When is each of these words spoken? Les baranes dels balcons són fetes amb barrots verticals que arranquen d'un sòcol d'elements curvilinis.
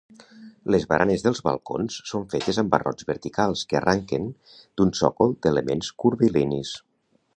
Les 0.75 0.85
baranes 0.93 1.25
dels 1.25 1.41
balcons 1.47 1.97
són 2.11 2.25
fetes 2.31 2.59
amb 2.63 2.73
barrots 2.75 3.07
verticals 3.11 3.63
que 3.73 3.77
arranquen 3.81 4.27
d'un 4.81 4.95
sòcol 5.01 5.37
d'elements 5.45 5.93
curvilinis. 6.05 6.73